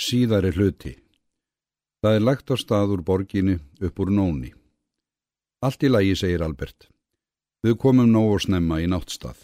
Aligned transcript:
Síðari 0.00 0.48
hluti. 0.56 0.94
Það 2.00 2.14
er 2.16 2.22
lagt 2.24 2.48
á 2.48 2.56
stað 2.56 2.94
úr 2.94 3.02
borginni 3.04 3.58
upp 3.84 3.98
úr 4.00 4.08
nóni. 4.16 4.48
Allt 5.60 5.84
í 5.84 5.90
lagi, 5.92 6.14
segir 6.16 6.40
Albert. 6.40 6.86
Við 7.60 7.76
komum 7.82 8.08
nóg 8.08 8.30
og 8.38 8.40
snemma 8.46 8.78
í 8.80 8.86
náttstað. 8.88 9.42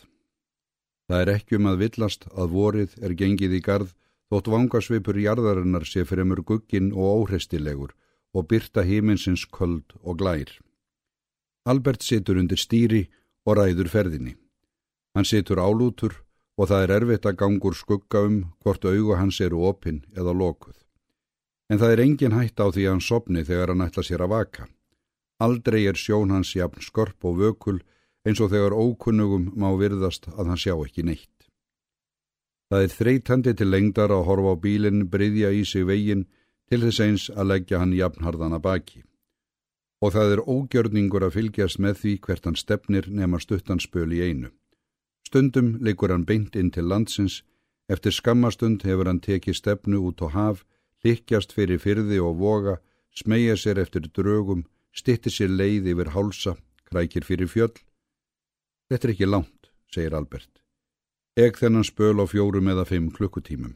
Það 1.13 1.21
er 1.21 1.33
ekki 1.35 1.59
um 1.59 1.69
að 1.69 1.83
villast 1.83 2.25
að 2.33 2.57
vorið 2.57 2.97
er 3.05 3.17
gengið 3.21 3.59
í 3.59 3.61
gard 3.69 3.93
þótt 4.33 4.49
vangasvipur 4.55 5.21
jarðarinnar 5.21 5.85
sé 5.85 6.07
fremur 6.09 6.41
guggin 6.41 6.89
og 6.97 7.27
óhreistilegur 7.27 7.93
og 8.33 8.49
byrta 8.49 8.89
híminsins 8.89 9.45
köld 9.53 9.93
og 10.01 10.23
glær. 10.25 10.49
Albert 11.69 12.01
situr 12.01 12.41
undir 12.41 12.57
stýri 12.57 13.11
og 13.45 13.61
ræður 13.61 13.93
ferðinni. 13.93 14.39
Hann 15.13 15.29
situr 15.29 15.61
álútur 15.61 16.17
og 16.57 16.71
það 16.71 16.83
er 16.83 16.95
erfitt 16.97 17.29
að 17.29 17.39
gangur 17.43 17.77
skugga 17.77 18.23
um 18.29 18.39
hvort 18.65 18.85
augu 18.85 19.17
hans 19.17 19.41
eru 19.45 19.67
opinn 19.69 20.03
eða 20.17 20.33
lokuð. 20.33 20.77
En 21.71 21.81
það 21.83 21.93
er 21.93 22.03
engin 22.05 22.37
hætt 22.37 22.61
á 22.63 22.67
því 22.71 22.87
að 22.87 22.93
hann 22.95 23.05
sopni 23.05 23.45
þegar 23.45 23.73
hann 23.73 23.85
ætla 23.87 24.05
sér 24.07 24.25
að 24.25 24.33
vaka. 24.33 24.69
Aldrei 25.43 25.85
er 25.85 25.99
sjón 26.01 26.33
hans 26.33 26.55
jafn 26.57 26.81
skorp 26.81 27.25
og 27.29 27.41
vökul 27.43 27.81
eins 28.27 28.41
og 28.41 28.53
þegar 28.55 28.75
ókunnugum 28.75 29.51
má 29.55 29.69
virðast 29.77 30.31
að 30.33 30.53
hann 30.53 30.63
sjá 30.63 30.75
ekki 30.79 31.05
neitt. 31.05 31.35
Það 32.71 32.83
er 32.83 32.95
þreytandi 32.99 33.53
til 33.55 33.69
lengdar 33.71 34.11
að 34.11 34.25
horfa 34.27 34.55
á 34.59 34.63
bílinn, 34.63 35.07
bryðja 35.11 35.53
í 35.55 35.63
sig 35.65 35.87
veginn 35.87 36.25
til 36.67 36.81
þess 36.83 37.03
eins 37.05 37.27
að 37.31 37.53
leggja 37.53 37.83
hann 37.83 37.95
jafnharðana 37.95 38.59
baki. 38.63 39.05
Og 40.03 40.13
það 40.17 40.33
er 40.33 40.43
ógjörningur 40.51 41.27
að 41.27 41.37
fylgjast 41.37 41.79
með 41.79 42.01
því 42.01 42.15
hvert 42.27 42.49
hann 42.49 42.59
stefnir 42.59 43.07
nema 43.07 43.39
stuttanspöl 43.43 44.11
í 44.13 44.23
einu. 44.27 44.51
Stundum 45.27 45.69
leikur 45.83 46.13
hann 46.15 46.27
beint 46.29 46.55
inn 46.61 46.71
til 46.71 46.87
landsins, 46.93 47.41
eftir 47.91 48.15
skammastund 48.15 48.85
hefur 48.87 49.09
hann 49.11 49.23
tekið 49.25 49.59
stefnu 49.59 50.03
út 50.09 50.23
á 50.23 50.31
haf, 50.37 50.63
likjast 51.03 51.55
fyrir 51.57 51.81
fyrði 51.83 52.21
og 52.23 52.39
voga, 52.43 52.77
smegja 53.21 53.57
sér 53.59 53.81
eftir 53.83 54.07
drögum, 54.19 54.63
stitti 54.95 55.33
sér 55.33 55.51
leið 55.51 55.91
yfir 55.93 56.13
hálsa, 56.15 56.55
krækir 56.87 57.27
fyrir 57.27 57.51
fjöll. 57.51 57.75
Þetta 58.91 59.09
er 59.09 59.15
ekki 59.15 59.29
langt, 59.31 59.73
segir 59.91 60.15
Albert. 60.15 60.63
Eg 61.37 61.59
þennan 61.59 61.85
spöl 61.85 62.23
á 62.23 62.25
fjórum 62.31 62.71
eða 62.71 62.87
fimm 62.87 63.11
klukkutímum. 63.11 63.75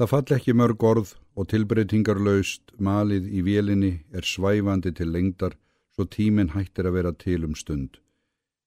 Það 0.00 0.12
fall 0.12 0.36
ekki 0.36 0.56
mörg 0.56 0.84
orð 0.90 1.14
og 1.36 1.48
tilbreytingarlaust 1.52 2.76
malið 2.78 3.26
í 3.32 3.42
vélinni 3.48 3.90
er 4.16 4.24
svæfandi 4.24 4.92
til 4.96 5.10
lengdar 5.16 5.56
svo 5.96 6.06
tíminn 6.08 6.54
hættir 6.54 6.88
að 6.88 6.96
vera 6.96 7.12
til 7.12 7.44
um 7.48 7.56
stund. 7.56 7.98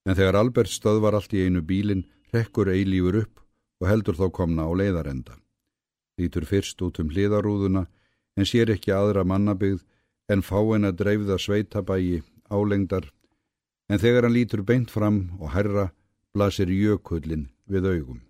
En 0.04 0.18
þegar 0.18 0.36
Albert 0.36 0.72
stöðvar 0.72 1.16
allt 1.16 1.34
í 1.34 1.46
einu 1.46 1.62
bílinn, 1.64 2.04
rekkur 2.34 2.72
eilífur 2.74 3.22
upp 3.24 3.40
og 3.80 3.88
heldur 3.88 4.18
þá 4.20 4.28
komna 4.36 4.68
á 4.68 4.72
leiðarenda. 4.76 5.38
Lítur 6.20 6.46
fyrst 6.46 6.82
út 6.84 7.00
um 7.00 7.10
hliðarúðuna 7.10 7.88
en 8.38 8.48
sér 8.48 8.74
ekki 8.74 8.94
aðra 8.94 9.24
mannabygð 9.24 9.84
en 10.32 10.44
fáin 10.44 10.88
að 10.88 11.00
dreifða 11.02 11.38
sveitabægi 11.40 12.22
álengdar 12.52 13.10
en 13.90 14.00
þegar 14.00 14.28
hann 14.28 14.36
lítur 14.36 14.64
beint 14.68 14.92
fram 14.92 15.24
og 15.40 15.54
herra 15.56 15.90
blasir 16.34 16.72
jökullin 16.72 17.50
við 17.70 17.88
augum. 17.90 18.22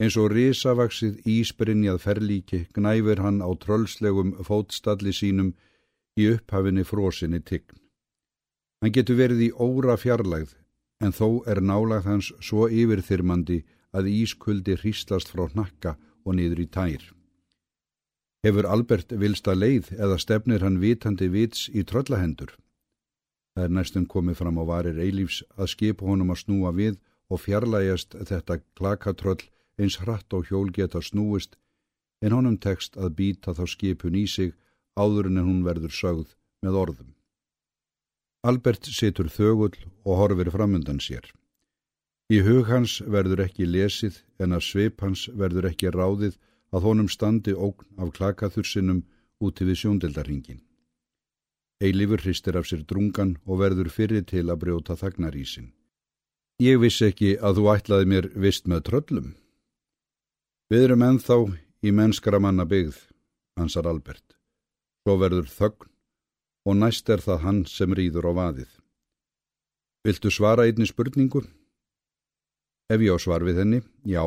Eins 0.00 0.16
og 0.16 0.30
risavaksið 0.32 1.26
ísbrinjað 1.28 2.00
ferlíki 2.00 2.62
gnæfir 2.76 3.20
hann 3.20 3.42
á 3.44 3.50
trölslegum 3.60 4.32
fótstalli 4.46 5.12
sínum 5.12 5.52
í 6.16 6.30
upphafinni 6.32 6.86
frósinni 6.88 7.42
tign. 7.44 7.76
Hann 8.80 8.94
getur 8.96 9.18
verið 9.18 9.44
í 9.44 9.50
óra 9.52 9.98
fjarlægð 10.00 10.56
en 11.00 11.14
þó 11.16 11.42
er 11.48 11.60
nálagð 11.64 12.08
hans 12.10 12.32
svo 12.44 12.68
yfirþyrmandi 12.68 13.62
að 13.96 14.10
ískuldi 14.12 14.76
hríslast 14.80 15.32
frá 15.32 15.46
hnakka 15.48 15.96
og 16.24 16.36
niður 16.36 16.64
í 16.64 16.66
tær. 16.76 17.02
Hefur 18.44 18.68
Albert 18.72 19.12
vilsta 19.20 19.52
leið 19.56 19.92
eða 19.98 20.16
stefnir 20.20 20.64
hann 20.64 20.80
vitandi 20.80 21.28
vits 21.28 21.68
í 21.72 21.84
tröllahendur? 21.84 22.54
Það 23.54 23.64
er 23.66 23.74
næstum 23.76 24.06
komið 24.06 24.38
fram 24.40 24.60
á 24.60 24.64
varir 24.64 25.00
eilífs 25.00 25.42
að 25.56 25.72
skipa 25.74 26.06
honum 26.06 26.32
að 26.32 26.44
snúa 26.44 26.72
við 26.72 27.00
og 27.28 27.42
fjarlægjast 27.44 28.16
þetta 28.30 28.60
klakatröll 28.78 29.42
eins 29.80 29.98
hratt 30.00 30.32
og 30.36 30.48
hjól 30.48 30.70
geta 30.72 31.02
snúist 31.04 31.56
en 32.24 32.36
honum 32.36 32.56
tekst 32.56 32.96
að 32.96 33.14
býta 33.20 33.54
þá 33.56 33.64
skipun 33.74 34.16
í 34.16 34.26
sig 34.28 34.52
áður 34.96 35.30
en 35.30 35.42
hún 35.44 35.62
verður 35.64 35.94
sögð 35.94 36.34
með 36.64 36.80
orðum. 36.84 37.14
Albert 38.40 38.86
situr 38.88 39.28
þögull 39.28 39.76
og 40.08 40.14
horfir 40.16 40.48
framundan 40.48 41.00
sér. 41.04 41.26
Í 42.32 42.40
hug 42.46 42.70
hans 42.70 43.00
verður 43.04 43.42
ekki 43.44 43.66
lesið 43.68 44.22
en 44.40 44.56
að 44.56 44.64
sveip 44.64 45.02
hans 45.04 45.26
verður 45.36 45.68
ekki 45.68 45.92
ráðið 45.92 46.38
að 46.72 46.86
honum 46.86 47.10
standi 47.12 47.52
ógn 47.52 48.00
af 48.00 48.14
klakaþursinum 48.16 49.02
úti 49.44 49.66
við 49.68 49.82
sjóndildarhingin. 49.82 50.62
Eilifur 51.84 52.24
hristir 52.24 52.56
af 52.56 52.68
sér 52.70 52.86
drungan 52.88 53.36
og 53.44 53.60
verður 53.60 53.92
fyrir 53.92 54.24
til 54.24 54.46
að 54.48 54.60
brjóta 54.64 54.96
þagnarísin. 54.96 55.72
Ég 56.60 56.80
vissi 56.80 57.10
ekki 57.10 57.36
að 57.36 57.60
þú 57.60 57.68
ætlaði 57.74 58.08
mér 58.08 58.32
vist 58.40 58.68
með 58.68 58.84
tröllum. 58.88 59.30
Við 60.72 60.86
erum 60.86 61.04
enþá 61.04 61.40
í 61.84 61.92
mennskara 61.92 62.40
manna 62.40 62.64
byggð, 62.64 62.96
hansar 63.60 63.88
Albert. 63.88 64.36
Svo 65.04 65.16
verður 65.20 65.48
þögn 65.48 65.90
og 66.66 66.76
næst 66.76 67.08
er 67.08 67.22
það 67.24 67.42
hann 67.44 67.64
sem 67.66 67.94
rýður 67.96 68.30
á 68.30 68.32
vaðið. 68.40 68.70
Viltu 70.04 70.30
svara 70.32 70.64
einni 70.68 70.86
spurningu? 70.88 71.42
Ef 72.90 73.00
ég 73.04 73.14
á 73.14 73.18
svar 73.20 73.44
við 73.46 73.60
henni, 73.62 73.80
já. 74.04 74.24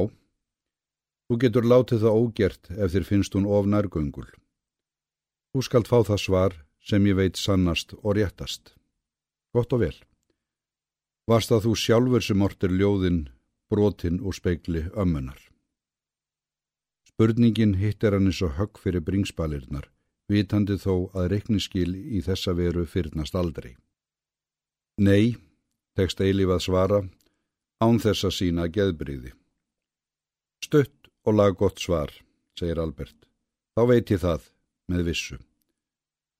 Þú 1.27 1.39
getur 1.41 1.65
látið 1.67 2.05
það 2.05 2.19
ógert 2.21 2.71
ef 2.71 2.93
þér 2.93 3.07
finnst 3.09 3.35
hún 3.35 3.49
of 3.49 3.67
nærgöngul. 3.67 4.29
Þú 5.53 5.63
skalt 5.65 5.89
fá 5.89 5.99
það 6.05 6.21
svar 6.21 6.57
sem 6.83 7.05
ég 7.07 7.17
veit 7.17 7.39
sannast 7.39 7.93
og 8.01 8.17
réttast. 8.17 8.75
Gott 9.53 9.73
og 9.73 9.83
vel. 9.85 9.95
Varst 11.29 11.53
að 11.55 11.67
þú 11.67 11.73
sjálfur 11.79 12.23
sem 12.25 12.41
ortir 12.43 12.73
ljóðin, 12.73 13.27
brotin 13.71 14.19
og 14.19 14.35
speikli 14.35 14.87
ömmunar. 14.91 15.39
Spurningin 17.07 17.77
hittir 17.79 18.15
hann 18.17 18.27
eins 18.27 18.41
og 18.41 18.57
högg 18.57 18.81
fyrir 18.81 19.03
bringspalirnar, 19.05 19.85
vitandi 20.31 20.77
þó 20.79 21.09
að 21.13 21.29
reikniskil 21.33 21.91
í 21.95 22.21
þessa 22.25 22.53
veru 22.57 22.85
fyrnast 22.89 23.35
aldrei. 23.35 23.75
Nei, 24.97 25.35
tekst 25.97 26.21
Eilíf 26.21 26.53
að 26.53 26.65
svara, 26.67 26.99
án 27.83 27.99
þessa 27.99 28.31
sína 28.31 28.67
geðbriði. 28.69 29.33
Stutt 30.63 31.09
og 31.25 31.35
lag 31.35 31.57
gott 31.57 31.81
svar, 31.81 32.11
segir 32.57 32.79
Albert. 32.79 33.17
Þá 33.75 33.81
veit 33.89 34.11
ég 34.13 34.21
það, 34.21 34.47
með 34.91 35.05
vissu. 35.09 35.37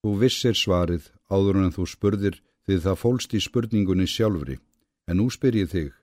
Þú 0.03 0.15
vissir 0.21 0.57
svarið 0.59 1.09
áður 1.31 1.63
en 1.63 1.73
þú 1.73 1.87
spurðir 1.89 2.39
því 2.67 2.79
það 2.85 2.99
fólst 3.01 3.33
í 3.33 3.41
spurningunni 3.43 4.07
sjálfri, 4.07 4.59
en 5.09 5.19
nú 5.19 5.29
spyr 5.31 5.57
ég 5.63 5.71
þig, 5.71 5.93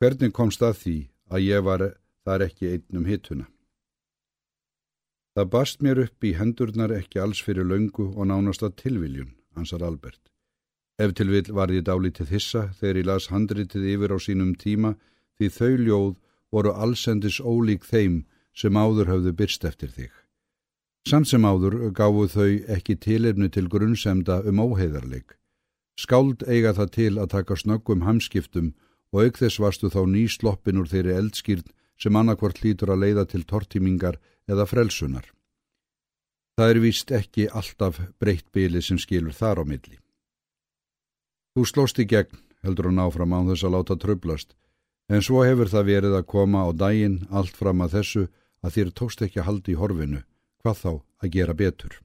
hvernig 0.00 0.34
komst 0.34 0.62
að 0.62 0.78
því 0.82 0.96
að 1.30 1.44
ég 1.46 1.66
var 1.66 1.84
þar 2.26 2.46
ekki 2.48 2.72
einnum 2.72 3.06
hittuna? 3.06 3.51
Það 5.32 5.48
bast 5.52 5.80
mér 5.80 6.02
upp 6.02 6.24
í 6.28 6.34
hendurnar 6.36 6.92
ekki 6.92 7.20
alls 7.22 7.40
fyrir 7.40 7.64
löngu 7.64 8.10
og 8.12 8.26
nánast 8.28 8.62
að 8.66 8.76
tilviljun, 8.82 9.30
hansar 9.56 9.84
Albert. 9.86 10.20
Ef 11.00 11.14
til 11.16 11.30
vil 11.32 11.48
var 11.56 11.72
ég 11.72 11.86
dálítið 11.88 12.34
hissa 12.34 12.66
þegar 12.76 12.98
ég 13.00 13.06
las 13.08 13.30
handritið 13.32 13.86
yfir 13.94 14.12
á 14.12 14.18
sínum 14.20 14.52
tíma 14.60 14.92
því 15.40 15.48
þau 15.56 15.72
ljóð 15.86 16.12
voru 16.52 16.74
allsendis 16.76 17.40
ólík 17.40 17.86
þeim 17.88 18.26
sem 18.52 18.76
áður 18.76 19.08
hafðu 19.08 19.32
byrst 19.38 19.64
eftir 19.64 19.88
þig. 19.88 20.12
Samt 21.08 21.30
sem 21.32 21.44
áður 21.48 21.78
gáfu 21.96 22.28
þau 22.28 22.50
ekki 22.76 22.98
tilefnu 23.00 23.48
til 23.48 23.70
grunnsemda 23.72 24.42
um 24.44 24.60
óheiðarleik. 24.60 25.38
Skáld 25.96 26.44
eiga 26.44 26.74
það 26.76 26.92
til 26.92 27.12
að 27.16 27.32
taka 27.32 27.56
snöggum 27.56 28.04
hamskiptum 28.04 28.74
og 29.12 29.24
auk 29.24 29.40
þess 29.40 29.60
varstu 29.64 29.88
þá 29.88 30.04
ný 30.12 30.28
sloppin 30.28 30.78
úr 30.80 30.92
þeirri 30.92 31.16
eldskýrn 31.16 31.72
sem 31.96 32.16
annarkvort 32.16 32.60
lítur 32.62 32.92
að 32.92 33.02
leiða 33.06 33.24
til 33.32 33.42
tortímingar 33.48 34.20
eða 34.50 34.66
frelsunar. 34.66 35.26
Það 36.56 36.70
er 36.70 36.80
vist 36.84 37.12
ekki 37.12 37.48
alltaf 37.48 38.00
breytt 38.20 38.48
byli 38.52 38.82
sem 38.82 38.98
skilur 39.00 39.32
þar 39.36 39.62
á 39.62 39.64
milli. 39.64 39.98
Þú 41.52 41.64
slóst 41.68 42.00
í 42.00 42.06
gegn, 42.08 42.36
heldur 42.64 42.88
hún 42.88 43.00
áfram 43.02 43.32
án 43.32 43.48
þess 43.50 43.66
að 43.66 43.74
láta 43.76 43.96
tröblast, 44.00 44.54
en 45.08 45.24
svo 45.24 45.42
hefur 45.44 45.68
það 45.68 45.88
verið 45.88 46.16
að 46.18 46.28
koma 46.28 46.64
á 46.64 46.70
daginn 46.72 47.18
allt 47.30 47.56
fram 47.56 47.82
að 47.84 47.98
þessu 47.98 48.22
að 48.62 48.76
þér 48.76 48.92
tókst 48.96 49.24
ekki 49.26 49.40
að 49.42 49.48
haldi 49.48 49.74
í 49.74 49.80
horfinu 49.80 50.22
hvað 50.62 50.78
þá 50.78 50.92
að 51.22 51.32
gera 51.34 51.54
betur. 51.58 51.98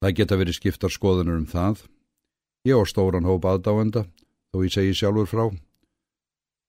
Það 0.00 0.16
geta 0.20 0.38
verið 0.40 0.58
skiptar 0.58 0.92
skoðunur 0.92 1.38
um 1.40 1.46
það. 1.48 1.84
Ég 2.66 2.76
á 2.76 2.82
stóran 2.88 3.28
hóp 3.28 3.46
aðdáenda, 3.48 4.06
þó 4.50 4.64
ég 4.64 4.72
segi 4.72 4.96
sjálfur 4.96 5.28
frá. 5.30 5.44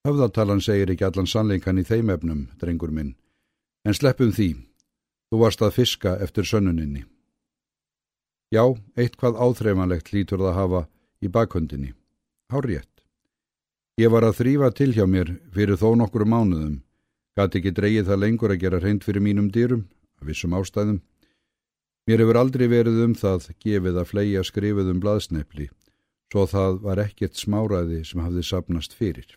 Höfðatalan 0.08 0.64
segir 0.64 0.92
ekki 0.94 1.08
allan 1.08 1.28
sannleikan 1.28 1.80
í 1.81 1.86
þeim 1.88 2.12
efnum, 2.14 2.44
drengur 2.60 2.94
minn, 2.94 3.16
en 3.88 3.95
sleppum 3.95 4.34
því. 4.36 4.50
Þú 5.31 5.39
varst 5.39 5.63
að 5.63 5.78
fiska 5.80 6.18
eftir 6.24 6.48
sönnuninni. 6.48 7.06
Já, 8.51 8.63
eitt 9.00 9.16
hvað 9.19 9.39
áþreifanlegt 9.39 10.12
lítur 10.16 10.44
það 10.44 10.60
hafa 10.60 10.81
í 11.24 11.31
bakhundinni. 11.31 11.94
Há 12.51 12.60
rétt. 12.63 12.92
Ég 14.00 14.12
var 14.13 14.28
að 14.28 14.38
þrýfa 14.39 14.69
til 14.75 14.92
hjá 14.95 15.07
mér 15.10 15.34
fyrir 15.56 15.80
þó 15.80 15.95
nokkru 16.00 16.28
mánuðum, 16.28 16.84
Gati 17.38 17.60
ekki 17.60 17.69
dreyið 17.78 18.07
það 18.10 18.22
lengur 18.24 18.51
að 18.54 18.62
gera 18.63 18.78
reynd 18.81 19.04
fyrir 19.06 19.22
mínum 19.22 19.51
dýrum, 19.54 19.84
af 20.18 20.25
vissum 20.25 20.56
ástæðum. 20.57 21.04
Mér 22.10 22.24
hefur 22.24 22.40
aldrei 22.42 22.66
verið 22.72 23.04
um 23.04 23.13
það 23.19 23.51
gefið 23.62 24.00
að 24.01 24.10
fleia 24.10 24.42
skrifið 24.48 24.90
um 24.94 25.01
blaðsnefli, 25.04 25.68
svo 26.33 26.48
það 26.50 26.80
var 26.88 27.01
ekkert 27.04 27.38
smáraði 27.38 28.00
sem 28.10 28.24
hafði 28.25 28.45
sapnast 28.48 28.98
fyrir. 28.98 29.36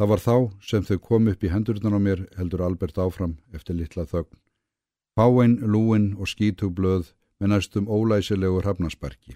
Það 0.00 0.08
var 0.08 0.20
þá 0.24 0.34
sem 0.64 0.84
þau 0.88 0.98
kom 1.04 1.26
upp 1.28 1.42
í 1.44 1.48
hendurnan 1.52 1.92
á 1.92 2.00
mér, 2.00 2.20
heldur 2.38 2.62
Albert 2.64 2.96
áfram 2.96 3.34
eftir 3.52 3.76
litla 3.76 4.06
þögn. 4.08 4.38
Fáinn, 5.12 5.58
lúinn 5.60 6.14
og 6.16 6.30
skítugblöð 6.30 7.10
með 7.36 7.50
næstum 7.52 7.84
ólæsilegu 7.84 8.62
hrafnasparki. 8.62 9.34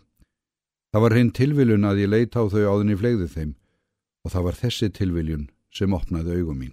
Það 0.89 1.05
var 1.05 1.17
hinn 1.19 1.33
tilviljun 1.37 1.85
að 1.85 2.01
ég 2.05 2.09
leita 2.15 2.41
á 2.41 2.49
þau 2.49 2.65
áðin 2.65 2.95
í 2.95 2.97
flegðu 2.97 3.29
þeim 3.35 3.51
og 4.25 4.33
það 4.33 4.47
var 4.47 4.59
þessi 4.63 4.89
tilviljun 4.97 5.45
sem 5.69 5.99
opnaði 5.99 6.39
augum 6.39 6.63
mín. 6.63 6.73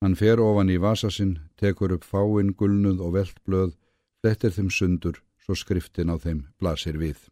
Hann 0.00 0.16
fer 0.16 0.40
ofan 0.40 0.72
í 0.72 0.78
vasasinn, 0.80 1.36
tekur 1.60 1.92
upp 1.98 2.08
fáinn, 2.08 2.54
gulnuð 2.56 3.04
og 3.04 3.12
veldblöð, 3.18 3.76
flettir 4.24 4.56
þeim 4.56 4.72
sundur, 4.72 5.20
svo 5.44 5.52
skriftin 5.52 6.08
á 6.08 6.16
þeim 6.16 6.46
blasir 6.56 6.96
við. 6.96 7.28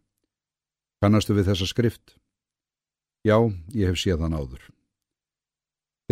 Kannastu 1.01 1.33
við 1.33 1.49
þessa 1.55 1.73
skrift? 1.73 2.19
Já, 3.25 3.41
ég 3.73 3.89
hef 3.89 4.05
séð 4.05 4.29
hann 4.29 4.37
áður. 4.37 4.69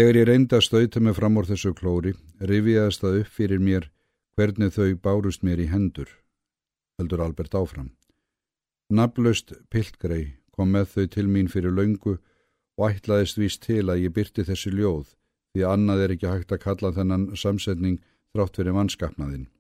Þegar 0.01 0.17
ég 0.17 0.25
reyndi 0.31 0.57
að 0.57 0.63
stauta 0.65 1.01
mig 1.05 1.13
fram 1.13 1.35
úr 1.37 1.45
þessu 1.45 1.75
klóri, 1.77 2.15
rifiðast 2.49 3.03
það 3.03 3.17
upp 3.19 3.33
fyrir 3.37 3.59
mér 3.61 3.87
hvernig 4.33 4.71
þau 4.73 4.95
bárust 4.97 5.43
mér 5.45 5.59
í 5.61 5.67
hendur, 5.69 6.09
heldur 6.97 7.21
Albert 7.21 7.53
áfram. 7.53 7.91
Naflaust 8.89 9.53
piltgrei 9.69 10.39
kom 10.57 10.71
með 10.73 10.87
þau 10.95 11.05
til 11.13 11.25
mín 11.29 11.51
fyrir 11.53 11.75
laungu 11.77 12.15
og 12.17 12.85
ætlaðist 12.87 13.37
víst 13.37 13.61
til 13.67 13.83
að 13.93 14.07
ég 14.07 14.15
byrti 14.17 14.47
þessi 14.49 14.73
ljóð 14.73 15.11
því 15.53 15.67
annað 15.69 16.05
er 16.07 16.15
ekki 16.15 16.31
hægt 16.31 16.55
að 16.57 16.63
kalla 16.63 16.93
þennan 16.97 17.27
samsetning 17.37 17.99
þrátt 18.33 18.57
fyrir 18.57 18.77
mannskapnaðinn. 18.79 19.51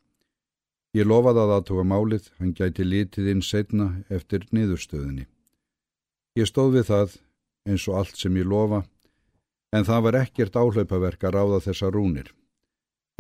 Ég 0.97 1.05
lofaði 1.05 1.43
að 1.43 1.53
aðtóka 1.59 1.85
málið, 1.85 2.31
hann 2.39 2.55
gæti 2.57 2.87
litið 2.89 3.29
inn 3.35 3.45
setna 3.45 3.91
eftir 4.09 4.49
niðurstöðinni. 4.57 5.29
Ég 6.41 6.49
stóð 6.49 6.79
við 6.79 6.89
það 6.95 7.21
eins 7.69 7.87
og 7.93 8.01
allt 8.01 8.17
sem 8.17 8.41
ég 8.41 8.49
lofa, 8.49 8.81
en 9.77 9.87
það 9.87 10.05
var 10.07 10.19
ekkert 10.25 10.57
áhlaupaverk 10.57 11.25
að 11.25 11.35
ráða 11.37 11.61
þessa 11.67 11.91
rúnir. 11.95 12.31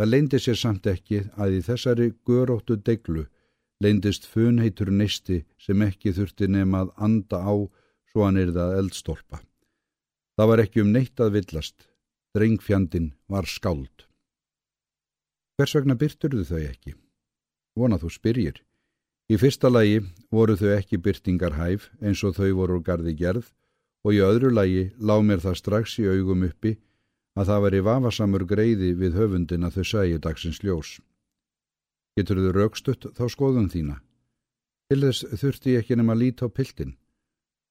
Það 0.00 0.10
leindi 0.10 0.40
sér 0.40 0.56
samt 0.56 0.86
ekki 0.88 1.26
að 1.36 1.58
í 1.58 1.60
þessari 1.66 2.08
göróttu 2.26 2.78
deglu 2.80 3.26
leindist 3.80 4.26
funheitur 4.28 4.90
neisti 4.92 5.44
sem 5.60 5.82
ekki 5.84 6.12
þurfti 6.16 6.48
nema 6.48 6.84
að 6.84 6.94
anda 7.06 7.40
á 7.40 7.54
svo 8.10 8.24
hann 8.26 8.40
er 8.40 8.52
það 8.52 8.76
eldstolpa. 8.80 9.40
Það 10.36 10.50
var 10.50 10.62
ekki 10.64 10.82
um 10.82 10.92
neitt 10.94 11.20
að 11.20 11.36
villast. 11.38 11.86
Drengfjandin 12.36 13.10
var 13.28 13.48
skáld. 13.50 14.06
Hvers 15.58 15.74
vegna 15.76 15.96
byrturðu 15.98 16.44
þau 16.46 16.60
ekki? 16.62 16.94
Vona 17.76 17.98
þú 17.98 18.10
spyrjir. 18.14 18.60
Í 19.30 19.38
fyrsta 19.38 19.70
lagi 19.70 20.00
voru 20.32 20.56
þau 20.58 20.70
ekki 20.76 21.00
byrtingar 21.02 21.58
hæf 21.58 21.90
eins 22.00 22.22
og 22.24 22.36
þau 22.38 22.50
voru 22.62 22.78
gardi 22.82 23.14
gerð 23.18 23.50
og 24.04 24.16
í 24.16 24.20
öðru 24.24 24.50
lagi 24.54 24.84
lág 24.98 25.24
mér 25.26 25.42
það 25.44 25.58
strax 25.60 25.98
í 26.00 26.06
augum 26.08 26.46
uppi 26.48 26.76
að 27.38 27.50
það 27.50 27.64
veri 27.66 27.80
vafasamur 27.86 28.44
greiði 28.48 28.92
við 28.98 29.18
höfundin 29.20 29.66
að 29.66 29.78
þau 29.78 29.84
sæju 29.92 30.20
dagsins 30.24 30.62
ljós. 30.64 30.98
Getur 32.18 32.40
þau 32.42 32.52
raukstutt 32.56 33.10
þá 33.16 33.24
skoðum 33.30 33.68
þína. 33.72 34.00
Til 34.90 35.00
þess 35.04 35.26
þurfti 35.40 35.76
ég 35.76 35.84
ekki 35.84 35.96
nema 36.00 36.16
að 36.16 36.22
líta 36.24 36.48
á 36.48 36.48
piltin. 36.50 36.96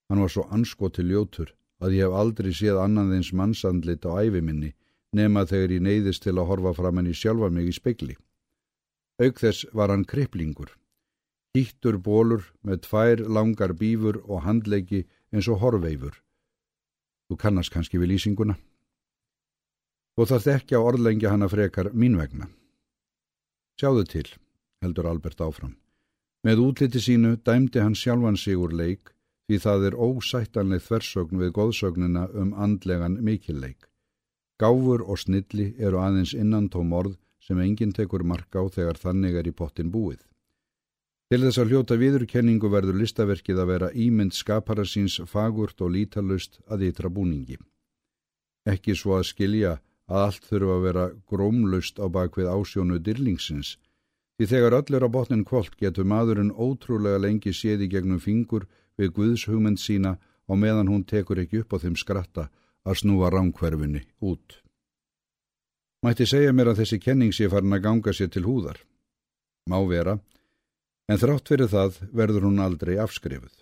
Hann 0.09 0.23
var 0.23 0.31
svo 0.31 0.45
anskoti 0.49 1.03
ljótur 1.03 1.51
að 1.83 1.95
ég 1.97 2.07
hef 2.07 2.15
aldrei 2.15 2.53
séð 2.55 2.79
annan 2.81 3.11
þeins 3.11 3.33
mannsandlit 3.35 4.07
á 4.07 4.11
æfiminni 4.23 4.73
nema 5.15 5.45
þegar 5.49 5.75
ég 5.75 5.85
neyðist 5.85 6.23
til 6.23 6.37
að 6.37 6.49
horfa 6.51 6.73
fram 6.77 6.99
henni 7.01 7.15
sjálfa 7.17 7.49
mig 7.51 7.69
í 7.69 7.75
spekli. 7.75 8.15
Auk 9.19 9.41
þess 9.41 9.65
var 9.75 9.91
hann 9.91 10.05
kriplingur. 10.07 10.71
Hýttur 11.57 11.97
bólur 11.97 12.45
með 12.63 12.83
tvær 12.85 13.23
langar 13.27 13.73
bífur 13.73 14.21
og 14.25 14.45
handleiki 14.45 15.05
eins 15.33 15.49
og 15.51 15.61
horveifur. 15.63 16.15
Þú 17.29 17.37
kannast 17.37 17.73
kannski 17.73 17.99
við 18.01 18.13
lýsinguna. 18.13 18.55
Og 20.17 20.27
það 20.29 20.45
þekki 20.47 20.79
á 20.79 20.81
orðlengja 20.81 21.33
hann 21.33 21.45
að 21.45 21.53
frekar 21.55 21.91
mín 21.93 22.17
vegna. 22.19 22.49
Sjáðu 23.79 24.03
til, 24.09 24.27
heldur 24.83 25.07
Albert 25.07 25.39
áfram. 25.39 25.77
Með 26.43 26.63
útliti 26.63 26.99
sínu 27.03 27.37
dæmdi 27.43 27.81
hann 27.83 27.95
sjálfan 27.95 28.37
sig 28.39 28.57
úr 28.57 28.73
leik 28.75 29.13
því 29.49 29.59
það 29.63 29.85
er 29.87 29.95
ósættanleg 29.97 30.83
þversögn 30.85 31.39
við 31.41 31.53
góðsögnina 31.57 32.27
um 32.37 32.53
andlegan 32.53 33.17
mikilleik. 33.23 33.87
Gáfur 34.59 35.05
og 35.05 35.19
snilli 35.19 35.73
eru 35.79 36.01
aðeins 36.03 36.35
innan 36.35 36.67
tóm 36.69 36.91
orð 36.93 37.15
sem 37.43 37.59
enginn 37.63 37.95
tekur 37.95 38.23
marka 38.23 38.61
á 38.61 38.65
þegar 38.69 38.99
þannig 38.99 39.39
er 39.39 39.47
í 39.49 39.55
pottin 39.55 39.91
búið. 39.91 40.21
Til 41.29 41.43
þess 41.43 41.59
að 41.61 41.69
hljóta 41.69 41.95
viðurkenningu 42.01 42.69
verður 42.73 42.95
listaverkið 42.97 43.59
að 43.61 43.67
vera 43.69 43.87
ímynd 43.93 44.33
skapara 44.33 44.81
síns 44.81 45.19
fagurt 45.29 45.81
og 45.85 45.91
lítalust 45.93 46.57
að 46.65 46.87
ytra 46.87 47.11
búningi. 47.13 47.59
Ekki 48.65 48.95
svo 48.97 49.19
að 49.19 49.27
skilja 49.29 49.75
að 50.09 50.23
allt 50.23 50.47
þurfa 50.49 50.77
að 50.77 50.85
vera 50.87 51.03
grómlust 51.29 52.01
á 52.01 52.09
bakvið 52.09 52.49
ásjónu 52.49 52.97
dyrlingsins, 53.05 53.75
því 54.39 54.47
þegar 54.49 54.77
öll 54.79 54.97
er 54.97 55.05
á 55.05 55.09
botnin 55.13 55.45
kvöld 55.45 55.77
getur 55.77 56.09
maðurinn 56.09 56.49
ótrúlega 56.49 57.21
lengi 57.21 57.53
séði 57.53 57.91
gegnum 57.93 58.23
fingur 58.23 58.65
við 58.97 59.13
Guðs 59.19 59.45
hugmynd 59.45 59.77
sína 59.77 60.15
og 60.49 60.57
meðan 60.57 60.89
hún 60.89 61.05
tekur 61.05 61.43
ekki 61.43 61.61
upp 61.61 61.77
á 61.77 61.81
þeim 61.85 61.99
skratta 61.99 62.47
að 62.89 62.99
snúa 63.03 63.29
ránkverfinni 63.29 64.01
út. 64.25 64.63
Mætti 66.01 66.25
segja 66.25 66.57
mér 66.57 66.73
að 66.73 66.81
þessi 66.81 66.99
kenning 67.03 67.35
sé 67.35 67.51
farin 67.53 67.75
að 67.75 67.85
ganga 67.85 68.17
sér 68.17 68.33
til 68.33 68.47
húðar. 68.47 68.81
Má 69.69 69.77
vera, 69.85 70.17
en 71.09 71.17
þrátt 71.17 71.49
fyrir 71.49 71.71
það 71.71 71.97
verður 72.13 72.45
hún 72.45 72.61
aldrei 72.61 72.95
afskrifuð. 73.01 73.55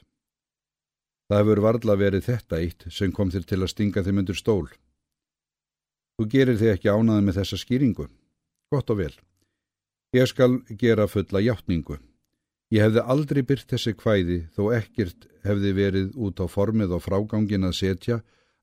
Það 1.27 1.41
hefur 1.41 1.63
varla 1.63 1.95
verið 1.99 2.27
þetta 2.27 2.59
eitt 2.59 2.85
sem 2.91 3.13
kom 3.15 3.31
þér 3.31 3.47
til 3.47 3.61
að 3.61 3.71
stinga 3.71 4.03
þeim 4.03 4.21
undir 4.23 4.39
stól. 4.39 4.67
Þú 6.17 6.27
gerir 6.33 6.59
þig 6.59 6.73
ekki 6.73 6.91
ánaði 6.91 7.25
með 7.27 7.39
þessa 7.41 7.59
skýringu. 7.61 8.07
Gott 8.71 8.91
og 8.91 8.99
vel. 8.99 9.15
Ég 10.15 10.27
skal 10.31 10.61
gera 10.79 11.07
fulla 11.11 11.43
hjáttningu. 11.43 11.99
Ég 12.71 12.83
hefði 12.83 13.03
aldrei 13.13 13.43
byrt 13.47 13.69
þessi 13.71 13.93
kvæði 13.95 14.39
þó 14.55 14.71
ekkert 14.75 15.27
hefði 15.47 15.73
verið 15.75 16.15
út 16.19 16.41
á 16.43 16.45
formið 16.51 16.95
og 16.97 17.03
frágangin 17.05 17.67
að 17.67 17.77
setja 17.79 18.17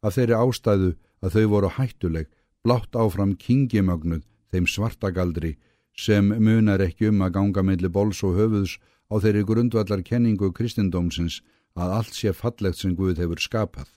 að 0.05 0.17
þeirri 0.19 0.41
ástæðu 0.41 0.91
að 1.25 1.37
þau 1.37 1.45
voru 1.53 1.71
hættuleg, 1.79 2.27
blátt 2.65 2.97
áfram 2.97 3.33
kingimögnuð 3.41 4.27
þeim 4.53 4.67
svartagaldri 4.69 5.55
sem 5.97 6.29
munar 6.43 6.83
ekki 6.83 7.09
um 7.11 7.23
að 7.23 7.35
ganga 7.39 7.63
meðli 7.63 7.91
bóls 7.91 8.23
og 8.27 8.37
höfuðs 8.39 8.79
á 9.11 9.15
þeirri 9.23 9.45
grundvallar 9.47 10.03
kenningu 10.03 10.51
kristindómsins 10.53 11.41
að 11.75 11.95
allt 11.99 12.15
sé 12.15 12.33
fallegt 12.33 12.79
sem 12.79 12.95
Guð 12.99 13.21
hefur 13.23 13.41
skapað. 13.43 13.89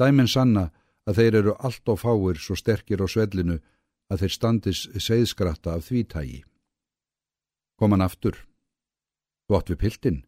Dæminn 0.00 0.28
sanna 0.28 0.70
að 1.08 1.20
þeir 1.20 1.38
eru 1.40 1.56
allt 1.58 1.88
og 1.88 2.00
fáir 2.00 2.40
svo 2.40 2.56
sterkir 2.56 3.02
á 3.04 3.06
svellinu 3.08 3.58
að 4.10 4.24
þeir 4.24 4.34
standis 4.36 4.80
segðskratta 4.96 5.76
af 5.76 5.86
því 5.88 6.04
tægi. 6.08 6.40
Kom 7.78 7.92
hann 7.94 8.04
aftur. 8.04 8.36
Átt 9.50 9.70
við 9.70 9.80
piltin? 9.82 10.18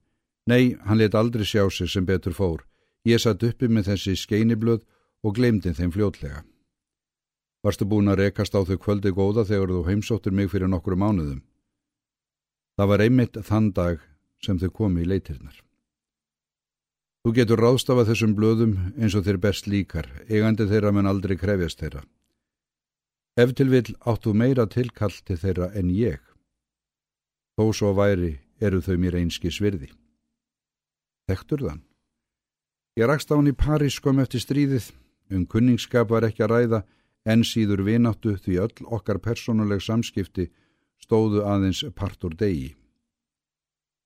Nei, 0.51 0.75
hann 0.87 0.99
let 0.99 1.15
aldrei 1.15 1.45
sjá 1.47 1.69
sig 1.71 1.91
sem 1.91 2.07
betur 2.07 2.35
fór. 2.35 2.65
Ég 3.07 3.21
satt 3.23 3.43
uppi 3.47 3.69
með 3.69 3.93
þessi 3.93 4.17
skeiniblöð 4.19 4.83
og 5.23 5.37
glemdi 5.37 5.71
þeim 5.75 5.93
fljótlega. 5.95 6.43
Varstu 7.63 7.87
búin 7.87 8.11
að 8.11 8.25
rekast 8.25 8.57
á 8.59 8.61
þau 8.67 8.79
kvöldi 8.83 9.13
góða 9.15 9.45
þegar 9.47 9.71
þú 9.71 9.83
heimsóttur 9.87 10.35
mig 10.35 10.51
fyrir 10.51 10.71
nokkru 10.71 10.97
mánuðum? 10.99 11.43
Það 12.75 12.89
var 12.91 13.05
einmitt 13.05 13.37
þann 13.47 13.69
dag 13.77 14.01
sem 14.43 14.59
þau 14.59 14.71
komi 14.75 15.05
í 15.05 15.07
leitirnar. 15.07 15.61
Þú 17.23 17.35
getur 17.37 17.61
ráðstafað 17.63 18.09
þessum 18.11 18.33
blöðum 18.35 18.73
eins 18.99 19.15
og 19.15 19.23
þeir 19.23 19.39
best 19.45 19.69
líkar, 19.71 20.09
eigandi 20.27 20.67
þeirra 20.67 20.91
menn 20.91 21.07
aldrei 21.07 21.37
krefjast 21.39 21.79
þeirra. 21.79 22.03
Ef 23.39 23.53
til 23.55 23.69
vil 23.71 23.95
áttu 24.11 24.35
meira 24.35 24.67
tilkall 24.67 25.15
til 25.23 25.37
þeirra 25.39 25.71
en 25.79 25.93
ég. 25.95 26.19
Þó 27.55 27.71
svo 27.71 27.93
væri 27.95 28.41
eru 28.59 28.83
þau 28.83 28.97
mér 28.99 29.21
einski 29.21 29.53
svirði. 29.55 29.93
Þektur 31.31 31.63
þann. 31.69 31.85
Ég 32.99 33.07
rakst 33.07 33.31
á 33.31 33.39
hann 33.39 33.49
í 33.49 33.55
París 33.55 34.01
kom 34.03 34.19
eftir 34.19 34.43
stríðið, 34.43 34.91
um 35.31 35.47
kunningskap 35.47 36.11
var 36.11 36.27
ekki 36.27 36.43
að 36.43 36.53
ræða, 36.57 36.83
en 37.25 37.45
síður 37.47 37.85
vináttu 37.87 38.37
því 38.37 38.59
öll 38.65 38.87
okkar 38.97 39.21
personuleg 39.23 39.83
samskipti 39.83 40.49
stóðu 41.03 41.45
aðeins 41.47 41.83
partur 41.95 42.35
degi. 42.39 42.75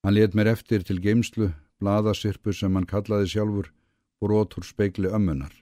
Hann 0.05 0.15
let 0.15 0.35
mér 0.35 0.53
eftir 0.53 0.85
til 0.87 1.01
geimslu 1.03 1.51
bladasirpu 1.81 2.53
sem 2.55 2.75
hann 2.77 2.89
kallaði 2.89 3.33
sjálfur, 3.33 3.73
brotur 4.21 4.65
speikli 4.65 5.11
ömmunar. 5.13 5.53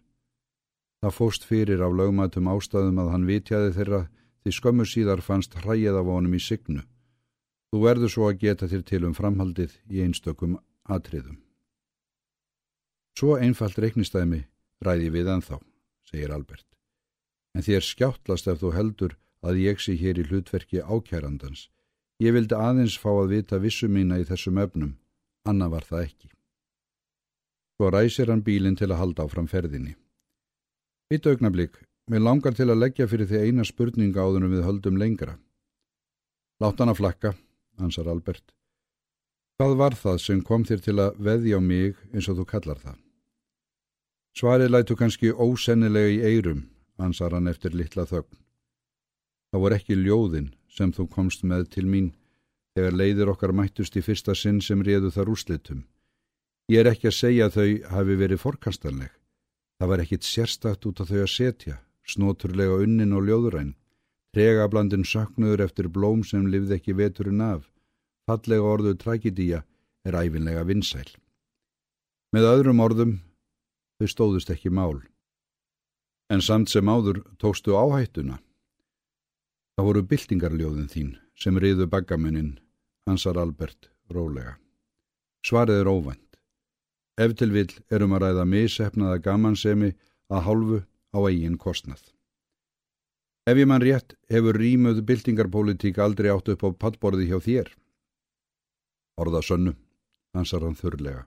Það 1.03 1.17
fóst 1.19 1.47
fyrir 1.49 1.83
af 1.85 1.95
lögmatum 1.97 2.51
ástæðum 2.53 3.01
að 3.03 3.11
hann 3.13 3.27
vitjaði 3.29 3.73
þeirra 3.77 4.03
því 4.45 4.53
skömmu 4.59 4.87
síðar 4.89 5.23
fannst 5.25 5.57
hræið 5.63 5.99
af 6.01 6.11
honum 6.11 6.37
í 6.37 6.43
signu. 6.43 6.85
Þú 7.73 7.81
verður 7.83 8.13
svo 8.13 8.29
að 8.29 8.39
geta 8.45 8.69
þér 8.71 8.85
til 8.91 9.03
um 9.09 9.17
framhaldið 9.17 9.75
í 9.91 10.05
einstökum 10.05 10.59
atriðum. 10.85 11.41
Svo 13.19 13.37
einfalt 13.39 13.79
reiknistæmi 13.79 14.45
ræði 14.85 15.11
við 15.15 15.33
ennþá, 15.35 15.59
segir 16.11 16.35
Albert. 16.35 16.74
En 17.55 17.63
þér 17.63 17.87
skjáttlast 17.87 18.51
ef 18.51 18.61
þú 18.61 18.73
heldur 18.75 19.17
að 19.45 19.61
ég 19.63 19.81
sé 19.81 19.95
hér 19.99 20.19
í 20.19 20.27
hlutverki 20.29 20.83
ákærandans. 20.83 21.69
Ég 22.23 22.35
vildi 22.35 22.55
aðeins 22.55 22.97
fá 22.99 23.11
að 23.13 23.33
vita 23.35 23.59
vissu 23.59 23.89
mína 23.89 24.21
í 24.23 24.27
þessum 24.29 24.61
öfnum, 24.63 24.95
Anna 25.45 25.69
var 25.69 25.85
það 25.85 26.07
ekki. 26.07 26.29
Svo 27.75 27.91
ræsir 27.91 28.31
hann 28.31 28.45
bílinn 28.47 28.79
til 28.79 28.91
að 28.91 29.01
halda 29.01 29.27
áfram 29.27 29.49
ferðinni. 29.51 29.97
Eitt 31.11 31.27
augnablík, 31.27 31.81
mér 32.11 32.23
langar 32.23 32.55
til 32.55 32.71
að 32.71 32.81
leggja 32.81 33.09
fyrir 33.11 33.29
því 33.29 33.41
eina 33.45 33.67
spurninga 33.67 34.23
áðunum 34.23 34.55
við 34.55 34.65
höldum 34.65 35.01
lengra. 35.01 35.39
Látt 36.63 36.79
hann 36.81 36.93
að 36.93 37.01
flakka, 37.03 37.35
ansar 37.83 38.09
Albert. 38.09 38.55
Hvað 39.59 39.75
var 39.79 39.95
það 39.99 40.21
sem 40.23 40.43
kom 40.43 40.65
þér 40.67 40.81
til 40.83 40.97
að 41.03 41.19
veðja 41.19 41.59
á 41.59 41.61
mig 41.63 41.99
eins 42.15 42.29
og 42.31 42.39
þú 42.41 42.47
kallar 42.51 42.79
það? 42.79 42.97
Svarið 44.35 44.71
lætu 44.71 44.97
kannski 44.99 45.31
ósennilega 45.31 46.15
í 46.15 46.23
eirum, 46.27 46.65
ansar 46.99 47.35
hann 47.35 47.49
eftir 47.51 47.75
litla 47.75 48.07
þögn. 48.07 48.37
Það 49.53 49.63
voru 49.63 49.79
ekki 49.79 49.97
ljóðin 49.99 50.53
sem 50.69 50.93
þú 50.93 51.09
komst 51.11 51.45
með 51.47 51.69
til 51.77 51.87
mín 51.87 52.13
þegar 52.75 52.97
leiðir 52.99 53.31
okkar 53.31 53.53
mættust 53.55 53.97
í 53.97 54.03
fyrsta 54.03 54.35
sinn 54.35 54.61
sem 54.61 54.83
réðu 54.83 55.13
þar 55.15 55.31
úslitum. 55.31 55.85
Ég 56.71 56.81
er 56.83 56.91
ekki 56.91 57.11
að 57.11 57.19
segja 57.19 57.47
að 57.47 57.57
þau 57.59 57.95
hafi 57.95 58.17
verið 58.19 58.43
forkastanleg. 58.43 59.13
Það 59.79 59.91
var 59.91 60.03
ekkit 60.03 60.27
sérstakt 60.27 60.87
út 60.89 61.03
af 61.03 61.11
þau 61.11 61.21
að 61.23 61.31
setja, 61.31 61.77
snoturlega 62.07 62.81
unnin 62.83 63.15
og 63.15 63.29
ljóðuræn, 63.29 63.75
trega 64.35 64.67
blandin 64.71 65.07
saknuður 65.07 65.67
eftir 65.69 65.91
blóm 65.93 66.25
sem 66.27 66.49
livði 66.51 66.79
ekki 66.79 66.97
veturinn 66.99 67.45
af. 67.45 67.69
Fallega 68.27 68.65
orðu 68.65 68.95
tragedía 68.99 69.63
er 70.05 70.17
æfinlega 70.19 70.65
vinsæl. 70.67 71.07
Með 72.35 72.49
öðrum 72.51 72.81
orðum, 72.83 73.19
þau 74.01 74.09
stóðust 74.11 74.51
ekki 74.51 74.73
mál. 74.73 75.05
En 76.33 76.41
samt 76.41 76.71
sem 76.73 76.89
áður 76.89 77.21
tókstu 77.39 77.77
áhættuna. 77.77 78.39
Það 79.77 79.89
voru 79.89 80.03
byltingarljóðin 80.11 80.89
þín 80.89 81.11
sem 81.37 81.59
riðu 81.61 81.87
baggamennin, 81.91 82.59
hansar 83.09 83.37
Albert, 83.37 83.91
rólega. 84.09 84.57
Svarið 85.45 85.83
er 85.83 85.91
óvænt. 85.91 86.39
Ef 87.21 87.35
til 87.39 87.51
vill 87.53 87.73
erum 87.93 88.15
að 88.17 88.25
ræða 88.25 88.45
missefnaða 88.49 89.21
gamansemi 89.23 89.93
að 90.33 90.45
hálfu 90.47 90.79
á 91.15 91.19
eigin 91.29 91.59
kostnað. 91.61 92.03
Ef 93.45 93.59
ég 93.61 93.69
mann 93.69 93.85
rétt 93.85 94.15
hefur 94.33 94.57
rýmuð 94.57 95.03
byltingarpolítík 95.05 95.99
aldrei 96.01 96.31
átt 96.33 96.49
upp 96.49 96.65
á 96.65 96.69
pattborði 96.73 97.29
hjá 97.29 97.39
þér. 97.45 97.69
Orða 99.21 99.43
sönnu, 99.45 99.75
hansar 100.35 100.65
hann 100.65 100.79
þurrlega, 100.79 101.27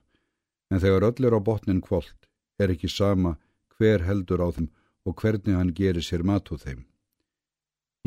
en 0.74 0.82
þegar 0.82 1.06
öll 1.12 1.28
er 1.30 1.38
á 1.38 1.40
botnin 1.40 1.84
kvólt 1.86 2.28
er 2.58 2.74
ekki 2.74 2.90
sama 2.90 3.38
hver 3.78 4.02
heldur 4.08 4.42
á 4.42 4.50
þeim 4.50 4.72
og 5.08 5.16
hvernig 5.22 5.56
hann 5.56 5.74
gerir 5.74 6.04
sér 6.04 6.26
mat 6.28 6.52
úr 6.52 6.60
þeim. 6.60 6.82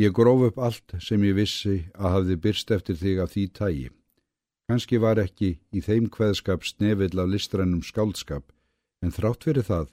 Ég 0.01 0.13
gróf 0.17 0.47
upp 0.49 0.59
allt 0.59 0.95
sem 1.01 1.23
ég 1.25 1.37
vissi 1.37 1.77
að 1.97 2.15
hafði 2.15 2.37
byrst 2.45 2.71
eftir 2.77 2.97
þig 3.01 3.23
af 3.25 3.33
því 3.33 3.45
tægi. 3.59 3.89
Kanski 4.69 5.01
var 5.03 5.19
ekki 5.19 5.51
í 5.75 5.81
þeim 5.83 6.07
hveðskap 6.15 6.65
snefill 6.65 7.19
af 7.19 7.31
listrænum 7.33 7.83
skáldskap, 7.83 8.53
en 9.03 9.13
þrátt 9.17 9.45
fyrir 9.49 9.67
það 9.67 9.89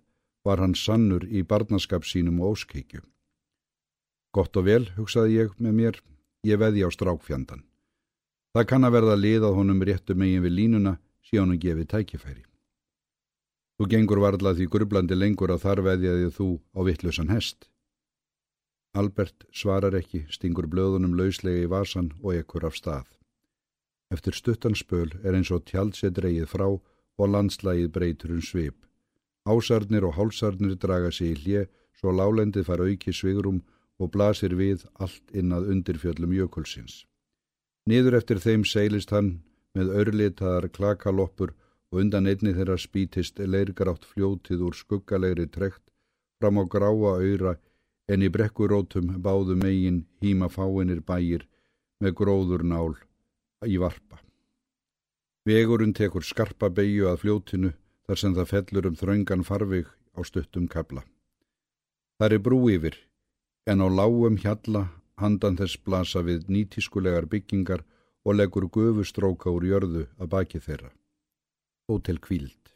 var 0.46 0.62
hann 0.64 0.76
sannur 0.76 1.26
í 1.28 1.42
barnaskap 1.44 2.06
sínum 2.06 2.40
og 2.44 2.56
óskeikju. 2.56 3.02
Gott 4.36 4.60
og 4.60 4.68
vel, 4.68 4.86
hugsaði 5.00 5.40
ég 5.42 5.56
með 5.58 5.74
mér, 5.80 6.00
ég 6.46 6.60
veði 6.62 6.86
á 6.86 6.90
strákfjandan. 6.94 7.64
Það 8.54 8.68
kann 8.70 8.88
að 8.88 8.96
verða 9.00 9.16
liðað 9.18 9.58
honum 9.58 9.84
réttu 9.84 10.16
megin 10.16 10.46
við 10.46 10.56
línuna 10.60 10.94
síðan 11.26 11.56
hann 11.56 11.64
gefið 11.64 11.90
tækifæri. 11.94 12.44
Þú 13.78 13.86
gengur 13.94 14.20
varla 14.24 14.56
því 14.58 14.66
grublandi 14.74 15.16
lengur 15.16 15.52
að 15.54 15.64
þar 15.68 15.82
veðjaði 15.86 16.30
þú 16.34 16.48
á 16.74 16.80
vittlusan 16.88 17.30
hest. 17.30 17.68
Albert 18.98 19.46
svarar 19.54 19.94
ekki, 19.94 20.24
stingur 20.34 20.66
blöðunum 20.66 21.14
lauslega 21.14 21.68
í 21.68 21.70
vasan 21.70 22.10
og 22.24 22.34
ekkur 22.40 22.66
af 22.66 22.78
stað. 22.80 23.06
Eftir 24.10 24.34
stuttanspöl 24.34 25.12
er 25.22 25.38
eins 25.38 25.52
og 25.54 25.68
tjald 25.70 25.94
sé 25.94 26.10
dreyið 26.10 26.48
frá 26.50 26.66
og 26.72 27.32
landslægið 27.34 27.92
breytur 27.94 28.34
um 28.34 28.42
svip. 28.42 28.80
Ásarnir 29.46 30.08
og 30.08 30.16
hálsarnir 30.18 30.74
draga 30.82 31.12
sig 31.12 31.36
í 31.36 31.40
hlje 31.44 31.68
svo 32.00 32.14
lálendið 32.16 32.66
fara 32.66 32.88
auki 32.90 33.14
svigrum 33.14 33.62
og 34.02 34.12
blasir 34.14 34.56
við 34.58 34.88
allt 34.98 35.38
innað 35.38 35.70
undirfjöllum 35.74 36.34
jökulsins. 36.34 37.06
Niður 37.86 38.18
eftir 38.20 38.42
þeim 38.42 38.66
seilist 38.66 39.14
hann 39.14 39.44
með 39.78 39.94
örlitaðar 40.02 40.70
klakaloppur 40.74 41.54
og 41.92 42.02
undan 42.04 42.28
einni 42.28 42.54
þeirra 42.56 42.78
spítist 42.82 43.40
leirgrátt 43.40 44.06
fljótið 44.06 44.64
úr 44.68 44.76
skuggalegri 44.76 45.48
trekt 45.48 45.84
fram 46.40 46.60
á 46.62 46.64
gráa 46.68 47.18
öyra 47.24 47.56
en 48.08 48.24
í 48.24 48.30
brekkurótum 48.32 49.18
báðu 49.24 49.58
megin 49.60 50.06
híma 50.24 50.50
fáinir 50.52 51.02
bæir 51.02 51.48
með 52.04 52.16
gróður 52.20 52.64
nál 52.64 52.96
í 53.66 53.78
varpa. 53.82 54.22
Vegurinn 55.48 55.96
tekur 55.96 56.24
skarpa 56.28 56.70
beigju 56.70 57.08
að 57.10 57.22
fljótinu 57.24 57.74
þar 58.08 58.22
sem 58.22 58.36
það 58.36 58.52
fellur 58.52 58.88
um 58.90 59.00
þraungan 59.00 59.46
farvig 59.48 59.88
á 60.16 60.20
stuttum 60.28 60.68
kabla. 60.68 61.04
Það 62.20 62.34
er 62.36 62.44
brú 62.44 62.60
yfir, 62.72 62.96
en 63.68 63.84
á 63.84 63.88
lágum 63.88 64.38
hjalla 64.42 64.88
handan 65.22 65.58
þess 65.60 65.80
blasa 65.84 66.24
við 66.24 66.48
nýtískulegar 66.52 67.28
byggingar 67.32 67.84
og 68.26 68.38
leggur 68.38 68.68
gufustróka 68.70 69.52
úr 69.52 69.68
jörðu 69.68 70.08
að 70.18 70.32
baki 70.34 70.60
þeirra. 70.64 70.92
Hótel 71.88 72.18
Kvíld. 72.20 72.74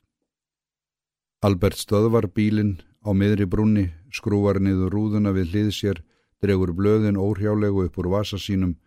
Albert 1.44 1.76
stöðvar 1.76 2.30
bílinn 2.32 2.78
á 3.04 3.12
miðri 3.12 3.44
brunni, 3.44 3.90
skrúvar 4.08 4.62
niður 4.64 4.94
rúðuna 4.96 5.34
við 5.36 5.50
hlið 5.52 5.72
sér, 5.76 5.98
dregur 6.40 6.72
blöðin 6.72 7.18
óhrjálegu 7.20 7.90
upp 7.90 7.98
úr 8.00 8.08
vasa 8.14 8.38
sínum, 8.40 8.78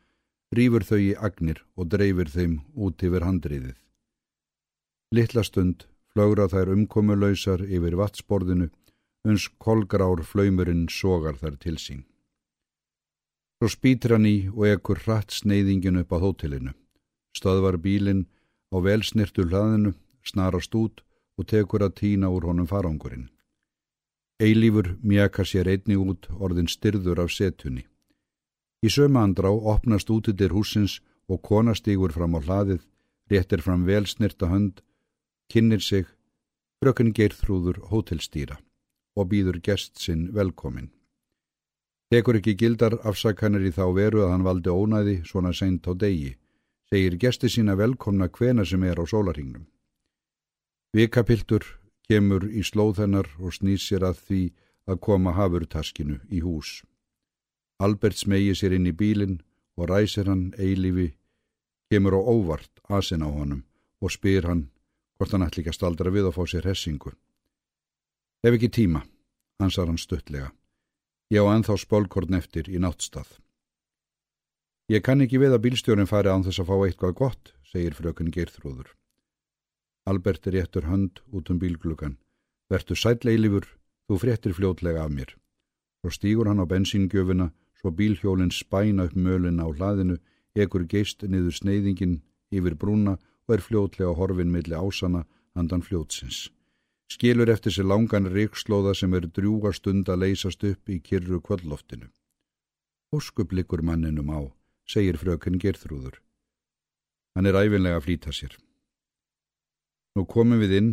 rýfur 0.57 0.87
þau 0.89 0.97
í 0.97 1.11
agnir 1.29 1.61
og 1.77 1.91
dreifir 1.93 2.31
þeim 2.33 2.55
út 2.73 3.05
yfir 3.05 3.27
handriðið. 3.27 3.75
Littla 5.13 5.45
stund 5.45 5.85
flögra 6.15 6.47
þær 6.49 6.73
umkomulausar 6.73 7.67
yfir 7.69 7.99
vatsborðinu, 8.01 8.71
uns 9.29 9.51
kolgrár 9.61 10.23
flaumurinn 10.25 10.87
sogar 10.89 11.37
þær 11.37 11.59
til 11.61 11.77
sín. 11.77 12.01
Svo 13.61 13.69
spýtir 13.69 14.17
hann 14.17 14.25
í 14.25 14.49
og 14.49 14.65
ekkur 14.73 15.05
hratt 15.05 15.37
sneiðingin 15.37 16.01
upp 16.01 16.17
á 16.17 16.19
hótelinu. 16.25 16.73
Stöðvar 17.37 17.77
bílinn 17.77 18.25
á 18.73 18.81
velsnirtu 18.81 19.45
hlaðinu 19.51 19.93
snarast 20.25 20.75
út 20.75 21.05
og 21.39 21.49
tekur 21.51 21.85
að 21.87 21.97
týna 22.01 22.31
úr 22.31 22.49
honum 22.49 22.67
farangurinn. 22.67 23.29
Eilífur 24.41 24.97
mjaka 25.03 25.45
sér 25.47 25.69
einni 25.71 25.97
út 25.97 26.29
orðin 26.43 26.69
styrður 26.69 27.23
af 27.25 27.31
setunni. 27.33 27.85
Í 28.85 28.89
söma 28.91 29.23
andrá 29.25 29.49
opnast 29.49 30.11
útidir 30.11 30.53
húsins 30.53 30.99
og 31.29 31.43
kona 31.43 31.75
stígur 31.75 32.13
fram 32.13 32.35
á 32.37 32.41
hlaðið, 32.43 32.83
réttir 33.31 33.63
fram 33.65 33.87
vel 33.87 34.07
snirta 34.07 34.51
hönd, 34.51 34.83
kinnir 35.49 35.81
sig, 35.81 36.07
frökun 36.83 37.15
geirþrúður 37.17 37.81
hótelstýra 37.91 38.59
og 39.17 39.31
býður 39.31 39.61
gest 39.63 40.03
sinn 40.03 40.33
velkomin. 40.35 40.91
Tekur 42.13 42.37
ekki 42.39 42.57
gildar 42.61 42.99
afsakanir 43.09 43.65
í 43.65 43.73
þá 43.73 43.87
veru 43.97 44.25
að 44.25 44.33
hann 44.35 44.45
valdi 44.45 44.71
ónæði 44.71 45.15
svona 45.25 45.55
seint 45.57 45.87
á 45.89 45.93
degi, 45.95 46.35
segir 46.91 47.17
gesti 47.17 47.49
sína 47.49 47.79
velkomna 47.79 48.29
hvena 48.29 48.67
sem 48.67 48.83
er 48.85 49.01
á 49.01 49.05
sólaringnum. 49.07 49.65
Vikapiltur 50.95 51.65
kemur 52.07 52.45
í 52.47 52.61
slóðhennar 52.63 53.27
og 53.43 53.57
snýs 53.57 53.89
sér 53.89 54.05
að 54.07 54.21
því 54.29 54.43
að 54.87 55.01
koma 55.03 55.33
hafurtaskinu 55.35 56.21
í 56.31 56.43
hús. 56.45 56.85
Albert 57.83 58.21
smegi 58.21 58.55
sér 58.55 58.77
inn 58.77 58.87
í 58.87 58.95
bílinn 58.95 59.41
og 59.75 59.91
ræsir 59.91 60.31
hann 60.31 60.53
eilífi, 60.55 61.17
kemur 61.91 62.15
á 62.15 62.21
óvart 62.23 62.79
asin 62.87 63.27
á 63.27 63.29
honum 63.29 63.65
og 63.99 64.15
spyr 64.15 64.47
hann 64.47 64.69
hvort 65.19 65.35
hann 65.35 65.43
ætli 65.43 65.65
ekki 65.65 65.75
að 65.75 65.79
staldra 65.81 66.15
við 66.15 66.31
að 66.31 66.37
fá 66.39 66.43
sér 66.47 66.71
hessingu. 66.71 67.11
Ef 68.47 68.55
ekki 68.55 68.71
tíma, 68.71 69.03
hansar 69.59 69.91
hann 69.91 69.99
stuttlega. 69.99 70.53
Ég 71.35 71.43
á 71.43 71.51
enþá 71.59 71.75
spólkorn 71.81 72.39
eftir 72.39 72.71
í 72.71 72.79
náttstað. 72.79 73.41
Ég 74.95 75.03
kann 75.03 75.27
ekki 75.27 75.43
við 75.43 75.57
að 75.57 75.65
bílstjórin 75.67 76.07
fari 76.07 76.31
án 76.31 76.47
þess 76.47 76.63
að 76.63 76.71
fá 76.71 76.77
eitthvað 76.85 77.19
gott, 77.19 77.57
segir 77.67 77.97
frökun 77.99 78.31
Geirþrúður. 78.31 78.93
Albert 80.07 80.47
réttur 80.47 80.85
hönd 80.85 81.21
út 81.33 81.51
um 81.51 81.59
bílglugan. 81.59 82.19
Vertu 82.69 82.95
sætleilifur, 82.95 83.65
þú 84.07 84.19
fréttir 84.21 84.53
fljótlega 84.53 85.05
af 85.05 85.13
mér. 85.17 85.31
Svo 86.01 86.11
stýgur 86.13 86.49
hann 86.49 86.61
á 86.61 86.69
bensíngjöfuna, 86.69 87.53
svo 87.81 87.91
bílhjólinn 87.91 88.53
spæna 88.53 89.07
upp 89.09 89.17
mölina 89.17 89.65
á 89.65 89.69
hlaðinu, 89.73 90.17
ekur 90.55 90.85
geist 90.85 91.25
niður 91.25 91.57
sneiðingin 91.57 92.21
yfir 92.53 92.77
brúna 92.77 93.17
og 93.49 93.55
er 93.57 93.65
fljótlega 93.65 94.13
horfin 94.19 94.53
milli 94.53 94.77
ásana 94.77 95.25
handan 95.57 95.83
fljótsins. 95.87 96.51
Skilur 97.09 97.49
eftir 97.49 97.73
sér 97.73 97.89
langan 97.89 98.29
ríkslóða 98.29 98.93
sem 98.97 99.15
er 99.15 99.29
drjúga 99.29 99.73
stund 99.73 100.09
að 100.09 100.21
leysast 100.25 100.65
upp 100.65 100.89
í 100.89 101.01
kyrru 101.01 101.41
kvöldloftinu. 101.41 102.11
Óskublikur 103.17 103.81
manninum 103.81 104.29
á, 104.37 104.41
segir 104.85 105.17
frökun 105.17 105.61
Gerþrúður. 105.63 106.21
Hann 107.35 107.47
er 107.47 107.57
æfinlega 107.57 108.01
að 108.01 108.07
flýta 108.09 108.33
sér. 108.33 108.57
Nú 110.15 110.27
komum 110.31 110.61
við 110.63 110.77
inn 110.79 110.91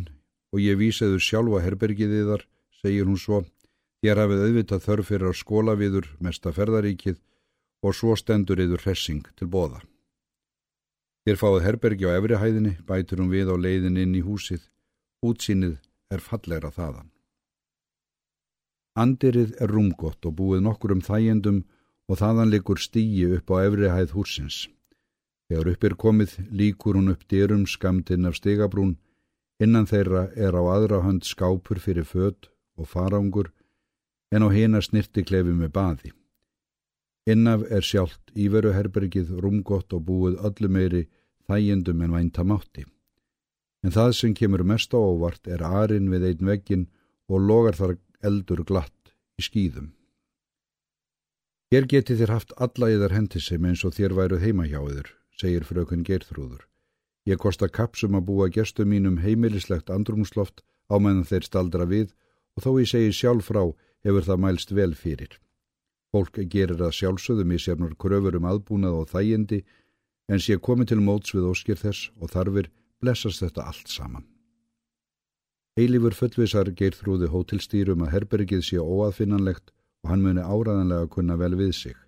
og 0.51 0.61
ég 0.61 0.79
vísaður 0.79 1.21
sjálfa 1.21 1.61
herbergiðið 1.63 2.29
þar, 2.31 2.45
segir 2.81 3.05
hún 3.05 3.19
svo, 3.21 3.43
Þér 4.01 4.17
hafið 4.17 4.39
auðvitað 4.47 4.85
þörf 4.87 5.09
fyrir 5.11 5.29
að 5.29 5.37
skóla 5.37 5.73
viður 5.77 6.07
mesta 6.25 6.49
ferðaríkið 6.55 7.19
og 7.85 7.93
svo 7.93 8.15
stendur 8.17 8.61
yður 8.63 8.81
hressing 8.81 9.27
til 9.37 9.45
bóða. 9.53 9.83
Þér 11.21 11.37
fáið 11.37 11.65
herbergi 11.67 12.07
á 12.09 12.17
efrihæðinni, 12.17 12.71
bætur 12.81 13.21
hún 13.21 13.29
við 13.29 13.51
á 13.53 13.55
leiðin 13.61 13.99
inn 14.01 14.15
í 14.17 14.23
húsið, 14.25 14.63
útsýnið 15.21 15.75
er 16.09 16.23
fallegra 16.25 16.73
þaðan. 16.73 17.11
Andirið 18.97 19.53
er 19.61 19.69
rúmgott 19.69 20.25
og 20.25 20.33
búið 20.39 20.65
nokkur 20.65 20.95
um 20.97 21.05
þægendum 21.05 21.61
og 22.09 22.17
þaðan 22.23 22.49
likur 22.55 22.81
stíi 22.81 23.29
upp 23.37 23.53
á 23.53 23.69
efrihæð 23.69 24.17
húsins. 24.17 24.63
Þegar 25.45 25.75
upp 25.75 25.85
er 25.85 25.95
komið 26.07 26.33
líkur 26.49 26.97
hún 26.97 27.13
upp 27.13 27.21
dyrum 27.29 27.69
skamtinn 27.69 28.25
af 28.25 28.41
stigabrún, 28.41 28.97
innan 29.61 29.87
þeirra 29.89 30.29
er 30.35 30.57
á 30.57 30.61
aðra 30.73 31.01
hönd 31.05 31.27
skápur 31.27 31.79
fyrir 31.79 32.07
född 32.07 32.49
og 32.79 32.89
farangur 32.89 33.51
en 34.31 34.47
á 34.47 34.49
hina 34.49 34.81
snirti 34.81 35.23
klefi 35.27 35.53
með 35.53 35.73
baði. 35.75 36.11
Innaf 37.29 37.67
er 37.69 37.85
sjálft 37.85 38.31
íveruherbergið 38.33 39.35
rúmgott 39.43 39.93
og 39.93 40.07
búið 40.07 40.39
öllu 40.47 40.69
meiri 40.71 41.03
þægjendum 41.45 42.01
en 42.01 42.15
vænta 42.15 42.45
mátti. 42.47 42.87
En 43.85 43.93
það 43.93 44.15
sem 44.17 44.33
kemur 44.37 44.63
mest 44.65 44.93
á 44.97 44.99
óvart 44.99 45.47
er 45.47 45.61
arin 45.61 46.09
við 46.09 46.27
einn 46.31 46.49
veggin 46.49 46.87
og 47.29 47.45
logar 47.45 47.77
þar 47.77 47.97
eldur 48.25 48.63
glatt 48.65 49.13
í 49.37 49.45
skýðum. 49.45 49.91
Hér 51.71 51.87
geti 51.87 52.17
þér 52.19 52.33
haft 52.35 52.57
alla 52.57 52.89
yðar 52.91 53.15
hendi 53.15 53.39
sem 53.39 53.63
eins 53.65 53.85
og 53.87 53.95
þér 53.95 54.17
væruð 54.17 54.45
heima 54.45 54.65
hjá 54.67 54.81
yður 54.81 55.13
segir 55.37 55.65
frökun 55.65 56.05
Geirþrúður. 56.05 56.70
Ég 57.29 57.37
kosta 57.37 57.69
kapsum 57.69 58.17
að 58.17 58.25
búa 58.29 58.47
gestum 58.49 58.89
mínum 58.89 59.19
heimilislegt 59.21 59.91
andrumsloft 59.93 60.63
á 60.89 60.97
meðan 60.97 61.27
þeir 61.29 61.45
staldra 61.45 61.85
við 61.85 62.13
og 62.57 62.65
þó 62.65 62.71
ég 62.81 62.89
segi 62.89 63.13
sjálf 63.13 63.51
frá 63.51 63.61
hefur 64.05 64.25
það 64.25 64.43
mælst 64.45 64.73
vel 64.73 64.93
fyrir. 64.97 65.37
Fólk 66.11 66.41
gerir 66.53 66.79
það 66.81 66.97
sjálfsögðum 66.97 67.53
í 67.55 67.61
sérnur 67.61 67.95
kröfur 67.95 68.35
um 68.39 68.49
aðbúnað 68.49 68.97
og 69.03 69.09
þægindi 69.13 69.61
en 70.31 70.41
sé 70.41 70.57
komið 70.57 70.91
til 70.91 71.01
móts 71.05 71.35
við 71.35 71.47
óskir 71.51 71.79
þess 71.79 72.09
og 72.19 72.33
þarfir 72.33 72.71
blessast 72.99 73.43
þetta 73.43 73.67
allt 73.69 73.87
saman. 73.87 74.25
Eilífur 75.79 76.17
fullvisar 76.17 76.73
Geirþrúði 76.75 77.29
hótelstýrum 77.31 78.03
að 78.03 78.15
herbergið 78.17 78.65
sé 78.65 78.81
óaðfinnanlegt 78.81 79.71
og 80.03 80.11
hann 80.11 80.25
muni 80.25 80.43
áraðanlega 80.43 81.07
kunna 81.13 81.37
vel 81.39 81.53
við 81.55 81.75
sig 81.77 81.99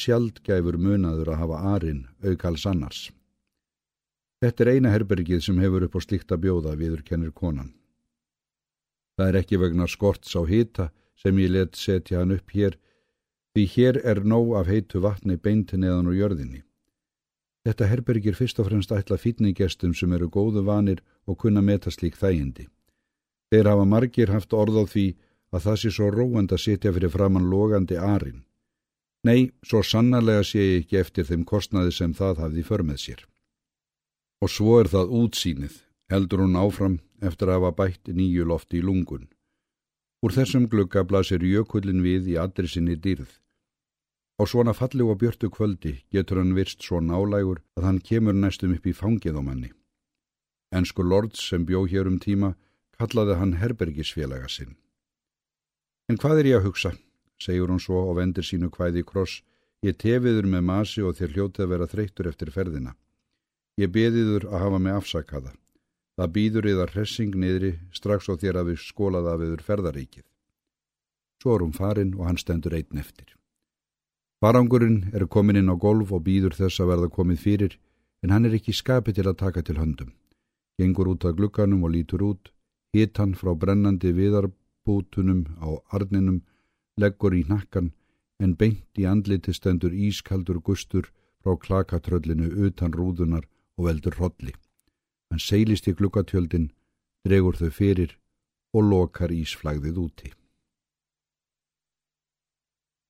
sjaldgæfur 0.00 0.78
munaður 0.80 1.34
að 1.34 1.40
hafa 1.42 1.62
arinn 1.74 2.04
aukals 2.24 2.66
annars. 2.66 3.08
Þetta 4.40 4.64
er 4.64 4.70
eina 4.74 4.90
herbergið 4.94 5.42
sem 5.44 5.58
hefur 5.60 5.84
upp 5.84 5.96
á 5.96 6.00
slíkt 6.00 6.32
að 6.32 6.46
bjóða 6.46 6.72
viður 6.80 7.02
kennir 7.04 7.32
konan. 7.36 7.74
Það 9.18 9.28
er 9.28 9.38
ekki 9.42 9.58
vegna 9.60 9.84
skorts 9.84 10.32
á 10.32 10.42
hita 10.48 10.86
sem 11.20 11.38
ég 11.42 11.52
let 11.52 11.76
setja 11.76 12.22
hann 12.22 12.32
upp 12.32 12.54
hér, 12.56 12.78
því 13.52 13.64
hér 13.74 14.00
er 14.00 14.22
nóg 14.24 14.54
af 14.56 14.70
heitu 14.72 15.02
vatni 15.04 15.36
beinti 15.36 15.76
neðan 15.76 16.08
úr 16.08 16.16
jörðinni. 16.16 16.62
Þetta 17.68 17.88
herbergir 17.90 18.38
fyrst 18.38 18.60
og 18.62 18.70
fremst 18.70 18.92
ætla 18.96 19.18
fítningestum 19.20 19.92
sem 19.92 20.12
eru 20.16 20.30
góðu 20.32 20.62
vanir 20.64 21.02
og 21.28 21.36
kunna 21.42 21.60
meta 21.60 21.92
slík 21.92 22.16
þægindi. 22.16 22.70
Þeir 23.52 23.68
hafa 23.68 23.84
margir 23.84 24.32
haft 24.32 24.56
orð 24.56 24.78
á 24.80 24.84
því 24.88 25.06
að 25.52 25.66
það 25.66 25.76
sé 25.82 25.90
svo 25.92 26.08
róand 26.14 26.54
að 26.54 26.62
setja 26.64 26.92
fyrir 26.96 27.12
framann 27.12 27.50
logandi 27.52 27.98
arinn. 28.00 28.46
Nei, 29.26 29.50
svo 29.60 29.82
sannarlega 29.84 30.46
sé 30.46 30.62
ég 30.64 30.86
ekki 30.86 31.00
eftir 31.02 31.28
þeim 31.28 31.44
kostnaði 31.44 31.92
sem 31.92 32.16
það 32.16 32.40
hafði 32.46 32.64
för 32.64 32.86
með 32.86 33.02
sér. 33.04 33.26
Og 34.40 34.48
svo 34.48 34.78
er 34.80 34.88
það 34.88 35.12
útsýnið, 35.20 35.74
heldur 36.12 36.44
hún 36.44 36.56
áfram 36.56 36.96
eftir 37.20 37.50
að 37.50 37.60
hafa 37.60 37.76
bætt 37.82 38.08
nýju 38.08 38.46
lofti 38.48 38.80
í 38.80 38.84
lungun. 38.84 39.28
Úr 40.24 40.34
þessum 40.36 40.66
glugga 40.68 41.04
blasir 41.04 41.44
jökullin 41.44 42.02
við 42.04 42.32
í 42.32 42.38
allri 42.40 42.68
sinni 42.68 42.96
dýrð. 42.96 43.30
Á 44.40 44.48
svona 44.48 44.72
falli 44.72 45.04
og 45.04 45.18
björtu 45.20 45.50
kvöldi 45.52 45.92
getur 46.12 46.40
hann 46.40 46.56
virst 46.56 46.80
svo 46.84 47.00
nálægur 47.04 47.60
að 47.76 47.86
hann 47.88 48.00
kemur 48.00 48.36
næstum 48.36 48.72
upp 48.76 48.86
í 48.88 48.96
fangið 48.96 49.36
á 49.36 49.42
manni. 49.44 49.70
Ensku 50.72 51.04
lords 51.04 51.42
sem 51.50 51.66
bjó 51.68 51.84
hér 51.84 52.08
um 52.08 52.18
tíma 52.20 52.54
kallaði 52.96 53.36
hann 53.40 53.56
herbergisfélaga 53.60 54.48
sinn. 54.48 54.76
En 56.08 56.16
hvað 56.16 56.40
er 56.40 56.50
ég 56.52 56.60
að 56.60 56.68
hugsa? 56.68 56.92
segur 57.40 57.72
hún 57.72 57.80
svo 57.80 58.00
og 58.10 58.16
vendir 58.18 58.44
sínu 58.44 58.68
hvæði 58.72 59.02
í 59.04 59.08
kross. 59.08 59.40
Ég 59.84 59.96
tefiður 59.96 60.48
með 60.48 60.66
masi 60.68 61.04
og 61.04 61.16
þér 61.16 61.36
hljótið 61.36 61.64
að 61.64 61.70
vera 61.72 61.88
þreyttur 61.92 62.28
eftir 62.28 62.52
ferðina. 62.52 62.92
Ég 63.80 63.88
beðiður 63.94 64.44
að 64.50 64.60
hafa 64.60 64.78
mig 64.84 64.92
afsakaða. 64.92 65.52
Það 66.20 66.32
býður 66.34 66.66
yðar 66.68 66.90
hressing 66.92 67.36
niðri 67.42 67.70
strax 67.96 68.26
á 68.28 68.36
þér 68.36 68.58
að 68.60 68.66
við 68.70 68.80
skólaða 68.84 69.36
viður 69.40 69.62
ferðaríkið. 69.64 70.24
Svo 71.40 71.54
er 71.54 71.62
hún 71.64 71.72
farin 71.72 72.10
og 72.18 72.26
hann 72.28 72.40
stendur 72.40 72.74
einn 72.76 73.00
eftir. 73.00 73.30
Farangurinn 74.44 75.06
er 75.16 75.24
komin 75.32 75.56
inn 75.56 75.72
á 75.72 75.76
golf 75.80 76.12
og 76.12 76.26
býður 76.26 76.58
þess 76.58 76.82
að 76.82 76.90
verða 76.92 77.08
komið 77.14 77.40
fyrir 77.40 77.76
en 78.20 78.34
hann 78.34 78.48
er 78.48 78.56
ekki 78.58 78.74
skapið 78.76 79.16
til 79.16 79.28
að 79.30 79.38
taka 79.44 79.62
til 79.64 79.78
höndum. 79.80 80.10
Gengur 80.76 81.08
út 81.14 81.24
af 81.24 81.38
glukkanum 81.38 81.86
og 81.88 81.94
lítur 81.94 82.24
út, 82.26 82.50
hitt 82.92 83.16
hann 83.16 83.32
frá 83.32 83.54
brennandi 83.56 84.12
viðarbútunum 84.12 85.46
á 85.56 85.68
arninum 85.96 86.42
leggur 87.00 87.32
í 87.32 87.46
nakkan 87.48 87.94
en 88.40 88.52
beint 88.60 89.00
í 89.00 89.08
andliti 89.08 89.56
stendur 89.56 89.96
ískaldur 89.96 90.60
gustur 90.60 91.08
frá 91.40 91.56
klakatröllinu 91.56 92.52
utan 92.68 92.92
rúðunar 92.92 93.48
og 93.80 93.86
veldur 93.88 94.18
hodli. 94.20 94.52
Hann 95.32 95.40
seilist 95.40 95.88
í 95.88 95.96
glukkatjöldin, 95.96 96.68
dregur 97.24 97.56
þau 97.56 97.70
fyrir 97.72 98.16
og 98.76 98.84
lokar 98.92 99.32
ísflagðið 99.32 100.00
úti. 100.04 100.32